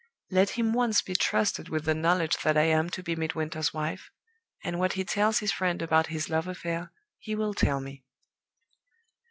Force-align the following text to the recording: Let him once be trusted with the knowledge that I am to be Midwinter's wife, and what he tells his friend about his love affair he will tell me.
Let 0.31 0.49
him 0.57 0.73
once 0.73 1.03
be 1.03 1.13
trusted 1.15 1.69
with 1.69 1.85
the 1.85 1.93
knowledge 1.93 2.37
that 2.37 2.57
I 2.57 2.63
am 2.63 2.89
to 2.89 3.03
be 3.03 3.15
Midwinter's 3.15 3.71
wife, 3.71 4.09
and 4.63 4.79
what 4.79 4.93
he 4.93 5.03
tells 5.03 5.37
his 5.41 5.51
friend 5.51 5.79
about 5.79 6.07
his 6.07 6.27
love 6.27 6.47
affair 6.47 6.91
he 7.19 7.35
will 7.35 7.53
tell 7.53 7.79
me. 7.79 8.03